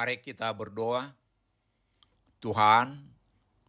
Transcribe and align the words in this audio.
Mari 0.00 0.16
kita 0.16 0.48
berdoa. 0.56 1.12
Tuhan, 2.40 3.04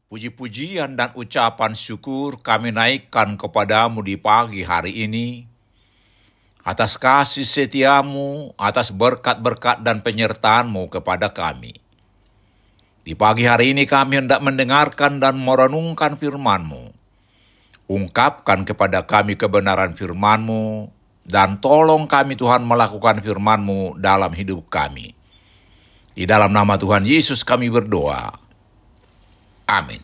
puji-pujian 0.07 0.95
dan 0.95 1.11
ucapan 1.11 1.75
syukur 1.75 2.39
kami 2.39 2.71
naikkan 2.71 3.35
kepadamu 3.35 3.99
di 3.99 4.15
pagi 4.15 4.63
hari 4.63 5.03
ini. 5.03 5.43
Atas 6.63 6.95
kasih 6.95 7.43
setiamu, 7.43 8.55
atas 8.55 8.95
berkat-berkat 8.95 9.83
dan 9.83 9.99
penyertaanmu 9.99 10.87
kepada 10.87 11.35
kami. 11.35 11.75
Di 13.03 13.11
pagi 13.11 13.43
hari 13.43 13.75
ini 13.75 13.83
kami 13.83 14.23
hendak 14.23 14.39
mendengarkan 14.39 15.19
dan 15.19 15.35
merenungkan 15.35 16.15
firman-Mu. 16.15 16.95
Ungkapkan 17.91 18.63
kepada 18.63 19.03
kami 19.03 19.35
kebenaran 19.35 19.99
firman-Mu, 19.99 20.87
dan 21.27 21.59
tolong 21.59 22.07
kami 22.07 22.39
Tuhan 22.39 22.63
melakukan 22.63 23.19
firman-Mu 23.19 23.99
dalam 23.99 24.31
hidup 24.31 24.71
kami. 24.71 25.19
Di 26.11 26.27
dalam 26.27 26.51
nama 26.51 26.75
Tuhan 26.75 27.07
Yesus 27.07 27.47
kami 27.47 27.71
berdoa. 27.71 28.35
Amin. 29.71 30.03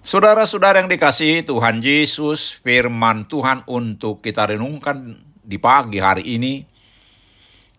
Saudara-saudara 0.00 0.80
yang 0.80 0.88
dikasihi 0.88 1.44
Tuhan 1.44 1.84
Yesus, 1.84 2.56
firman 2.62 3.28
Tuhan 3.28 3.66
untuk 3.68 4.24
kita 4.24 4.48
renungkan 4.48 5.18
di 5.44 5.58
pagi 5.60 5.98
hari 5.98 6.24
ini 6.38 6.64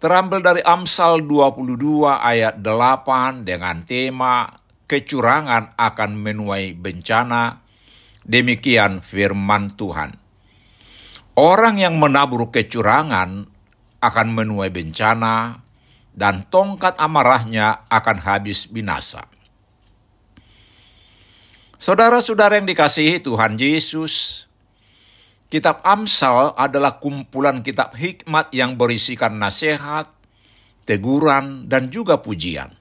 terambil 0.01 0.41
dari 0.41 0.61
Amsal 0.65 1.23
22 1.23 2.09
ayat 2.09 2.57
8 2.59 3.45
dengan 3.45 3.85
tema 3.85 4.49
kecurangan 4.89 5.77
akan 5.77 6.11
menuai 6.17 6.73
bencana. 6.73 7.63
Demikian 8.21 9.01
firman 9.01 9.73
Tuhan. 9.77 10.13
Orang 11.37 11.79
yang 11.79 11.95
menabur 12.01 12.51
kecurangan 12.51 13.47
akan 14.01 14.27
menuai 14.33 14.73
bencana, 14.73 15.60
dan 16.11 16.43
tongkat 16.47 16.99
amarahnya 16.99 17.87
akan 17.87 18.17
habis 18.21 18.67
binasa. 18.67 19.23
Saudara-saudara 21.81 22.61
yang 22.61 22.69
dikasihi 22.69 23.23
Tuhan 23.25 23.57
Yesus, 23.57 24.45
Kitab 25.51 25.83
Amsal 25.83 26.55
adalah 26.55 27.03
kumpulan 27.03 27.59
kitab 27.59 27.91
hikmat 27.99 28.55
yang 28.55 28.79
berisikan 28.79 29.35
nasihat, 29.35 30.07
teguran, 30.87 31.67
dan 31.67 31.91
juga 31.91 32.23
pujian. 32.23 32.71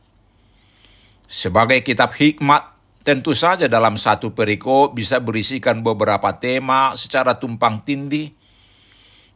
Sebagai 1.27 1.83
kitab 1.83 2.15
hikmat, 2.15 2.71
tentu 3.03 3.35
saja 3.35 3.67
dalam 3.67 3.99
satu 3.99 4.31
periko 4.39 4.95
bisa 4.95 5.19
berisikan 5.19 5.83
beberapa 5.83 6.31
tema 6.39 6.95
secara 6.95 7.43
tumpang 7.43 7.83
tindih, 7.83 8.39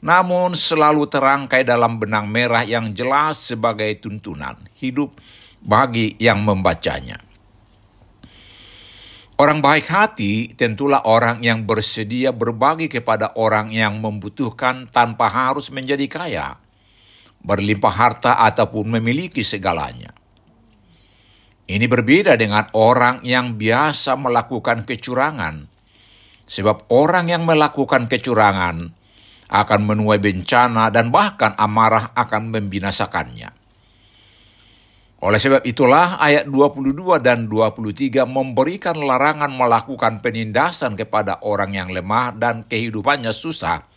namun 0.05 0.53
selalu 0.53 1.09
terangkai 1.09 1.65
dalam 1.65 1.97
benang 1.97 2.29
merah 2.29 2.61
yang 2.61 2.93
jelas 2.93 3.41
sebagai 3.41 3.89
tuntunan 4.05 4.61
hidup 4.77 5.17
bagi 5.65 6.13
yang 6.21 6.45
membacanya. 6.45 7.17
Orang 9.41 9.65
baik 9.65 9.89
hati 9.89 10.53
tentulah 10.55 11.03
orang 11.09 11.41
yang 11.41 11.65
bersedia 11.65 12.31
berbagi 12.31 12.87
kepada 12.87 13.33
orang 13.35 13.73
yang 13.73 13.99
membutuhkan 13.99 14.87
tanpa 14.93 15.27
harus 15.27 15.73
menjadi 15.73 16.07
kaya, 16.07 16.47
berlimpah 17.43 17.91
harta 17.91 18.33
ataupun 18.45 18.95
memiliki 19.01 19.43
segalanya. 19.43 20.13
Ini 21.65 21.89
berbeda 21.89 22.37
dengan 22.37 22.69
orang 22.77 23.25
yang 23.25 23.57
biasa 23.57 24.21
melakukan 24.21 24.85
kecurangan, 24.85 25.67
sebab 26.45 26.93
orang 26.93 27.33
yang 27.33 27.43
melakukan 27.49 28.07
kecurangan 28.07 28.93
akan 29.49 29.81
menuai 29.85 30.21
bencana 30.21 30.89
dan 30.89 31.13
bahkan 31.13 31.53
amarah 31.61 32.13
akan 32.17 32.49
membinasakannya. 32.49 33.65
Oleh 35.25 35.41
sebab 35.41 35.65
itulah 35.65 36.21
ayat 36.21 36.45
22 36.45 37.17
dan 37.25 37.49
23 37.49 38.29
memberikan 38.29 38.93
larangan 38.93 39.49
melakukan 39.49 40.21
penindasan 40.21 41.01
kepada 41.01 41.41
orang 41.41 41.73
yang 41.73 41.89
lemah 41.89 42.37
dan 42.37 42.61
kehidupannya 42.69 43.33
susah. 43.33 43.89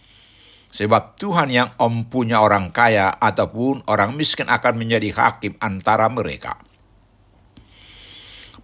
Sebab 0.72 1.20
Tuhan 1.20 1.52
yang 1.52 1.76
mempunyai 1.76 2.40
orang 2.40 2.72
kaya 2.72 3.12
ataupun 3.12 3.84
orang 3.92 4.16
miskin 4.16 4.48
akan 4.48 4.80
menjadi 4.80 5.12
hakim 5.16 5.60
antara 5.60 6.08
mereka. 6.08 6.64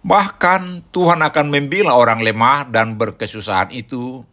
Bahkan 0.04 0.92
Tuhan 0.92 1.20
akan 1.20 1.46
membela 1.48 1.96
orang 1.96 2.20
lemah 2.20 2.68
dan 2.68 2.96
berkesusahan 2.96 3.72
itu 3.76 4.24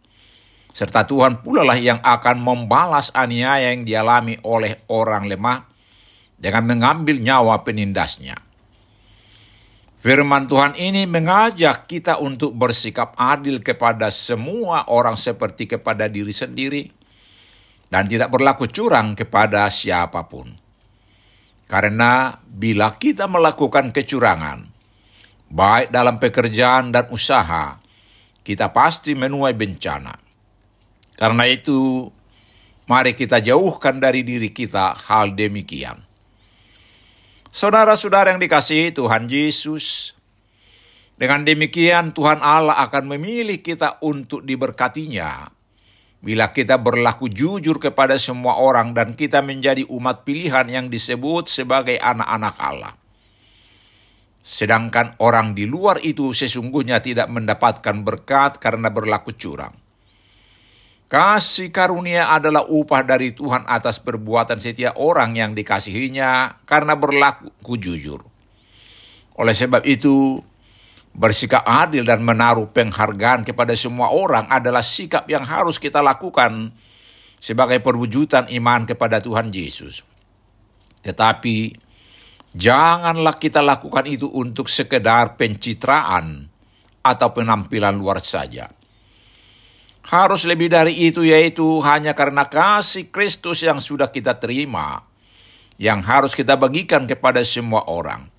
serta 0.72 1.04
Tuhan 1.04 1.44
pula 1.44 1.62
lah 1.62 1.76
yang 1.76 2.00
akan 2.00 2.40
membalas 2.40 3.12
aniaya 3.12 3.76
yang 3.76 3.84
dialami 3.84 4.40
oleh 4.42 4.80
orang 4.88 5.28
lemah 5.28 5.68
dengan 6.40 6.64
mengambil 6.66 7.20
nyawa 7.20 7.60
penindasnya. 7.62 8.34
Firman 10.02 10.50
Tuhan 10.50 10.74
ini 10.74 11.06
mengajak 11.06 11.86
kita 11.86 12.18
untuk 12.18 12.58
bersikap 12.58 13.14
adil 13.14 13.62
kepada 13.62 14.10
semua 14.10 14.90
orang 14.90 15.14
seperti 15.14 15.70
kepada 15.70 16.10
diri 16.10 16.34
sendiri 16.34 16.90
dan 17.86 18.10
tidak 18.10 18.34
berlaku 18.34 18.66
curang 18.66 19.14
kepada 19.14 19.70
siapa 19.70 20.26
pun. 20.26 20.58
Karena 21.70 22.34
bila 22.42 22.98
kita 22.98 23.30
melakukan 23.30 23.94
kecurangan, 23.94 24.66
baik 25.52 25.94
dalam 25.94 26.18
pekerjaan 26.18 26.90
dan 26.90 27.06
usaha, 27.14 27.78
kita 28.42 28.74
pasti 28.74 29.14
menuai 29.14 29.54
bencana. 29.54 30.21
Karena 31.16 31.44
itu, 31.48 32.08
mari 32.88 33.12
kita 33.12 33.40
jauhkan 33.44 34.00
dari 34.00 34.24
diri 34.24 34.50
kita 34.50 34.96
hal 34.96 35.36
demikian. 35.36 36.00
Saudara-saudara 37.52 38.32
yang 38.32 38.40
dikasihi 38.40 38.96
Tuhan 38.96 39.28
Yesus, 39.28 40.16
dengan 41.20 41.44
demikian 41.44 42.16
Tuhan 42.16 42.40
Allah 42.40 42.80
akan 42.88 43.12
memilih 43.12 43.60
kita 43.60 44.00
untuk 44.00 44.42
diberkatinya. 44.42 45.52
Bila 46.22 46.54
kita 46.54 46.78
berlaku 46.78 47.26
jujur 47.26 47.82
kepada 47.82 48.14
semua 48.14 48.62
orang 48.62 48.94
dan 48.94 49.18
kita 49.18 49.42
menjadi 49.42 49.82
umat 49.90 50.22
pilihan 50.22 50.64
yang 50.70 50.86
disebut 50.86 51.50
sebagai 51.50 51.98
anak-anak 51.98 52.54
Allah. 52.62 52.94
Sedangkan 54.42 55.18
orang 55.18 55.54
di 55.54 55.66
luar 55.66 55.98
itu 56.02 56.30
sesungguhnya 56.30 57.02
tidak 57.02 57.26
mendapatkan 57.26 58.06
berkat 58.06 58.62
karena 58.62 58.90
berlaku 58.90 59.34
curang. 59.34 59.81
Kasih 61.12 61.68
karunia 61.68 62.32
adalah 62.32 62.64
upah 62.64 63.04
dari 63.04 63.36
Tuhan 63.36 63.68
atas 63.68 64.00
perbuatan 64.00 64.56
setiap 64.56 64.96
orang 64.96 65.36
yang 65.36 65.52
dikasihinya 65.52 66.64
karena 66.64 66.96
berlaku 66.96 67.76
jujur. 67.76 68.24
Oleh 69.36 69.52
sebab 69.52 69.84
itu, 69.84 70.40
bersikap 71.12 71.68
adil 71.68 72.08
dan 72.08 72.24
menaruh 72.24 72.72
penghargaan 72.72 73.44
kepada 73.44 73.76
semua 73.76 74.08
orang 74.08 74.48
adalah 74.48 74.80
sikap 74.80 75.28
yang 75.28 75.44
harus 75.44 75.76
kita 75.76 76.00
lakukan 76.00 76.72
sebagai 77.36 77.84
perwujudan 77.84 78.48
iman 78.48 78.88
kepada 78.88 79.20
Tuhan 79.20 79.52
Yesus. 79.52 80.08
Tetapi, 81.04 81.76
janganlah 82.56 83.36
kita 83.36 83.60
lakukan 83.60 84.08
itu 84.08 84.32
untuk 84.32 84.64
sekedar 84.64 85.36
pencitraan 85.36 86.48
atau 87.04 87.28
penampilan 87.36 88.00
luar 88.00 88.16
saja 88.24 88.72
harus 90.02 90.42
lebih 90.42 90.66
dari 90.70 91.06
itu 91.06 91.22
yaitu 91.22 91.78
hanya 91.86 92.12
karena 92.12 92.42
kasih 92.46 93.06
Kristus 93.08 93.62
yang 93.62 93.78
sudah 93.78 94.10
kita 94.10 94.38
terima 94.42 95.06
yang 95.82 96.02
harus 96.02 96.38
kita 96.38 96.54
bagikan 96.54 97.10
kepada 97.10 97.42
semua 97.42 97.86
orang. 97.90 98.30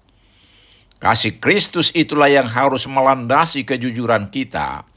Kasih 1.04 1.44
Kristus 1.44 1.92
itulah 1.92 2.31
yang 2.31 2.48
harus 2.48 2.88
melandasi 2.88 3.68
kejujuran 3.68 4.31
kita 4.31 4.88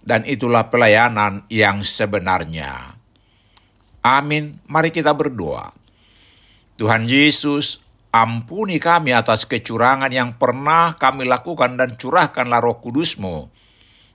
dan 0.00 0.24
itulah 0.24 0.72
pelayanan 0.72 1.44
yang 1.52 1.84
sebenarnya. 1.84 2.96
Amin. 4.00 4.56
Mari 4.64 4.88
kita 4.88 5.12
berdoa. 5.12 5.76
Tuhan 6.80 7.04
Yesus, 7.04 7.84
ampuni 8.08 8.80
kami 8.80 9.12
atas 9.12 9.44
kecurangan 9.44 10.08
yang 10.08 10.40
pernah 10.40 10.96
kami 10.96 11.28
lakukan 11.28 11.76
dan 11.76 12.00
curahkanlah 12.00 12.64
roh 12.64 12.80
kudusmu 12.80 13.52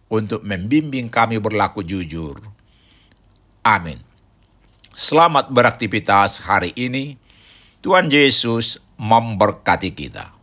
untuk 0.08 0.44
membimbing 0.44 1.12
kami 1.12 1.40
berlaku 1.42 1.84
jujur. 1.84 2.40
Amin. 3.64 4.00
Selamat 4.96 5.52
beraktivitas 5.52 6.42
hari 6.42 6.72
ini. 6.80 7.20
Tuhan 7.84 8.10
Yesus 8.10 8.80
memberkati 8.98 9.94
kita. 9.94 10.37